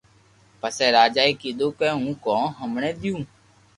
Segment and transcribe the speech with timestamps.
[0.61, 1.87] پسي راجا اي ڪيدو ڪو
[2.35, 3.15] ھون ھمڙي ديو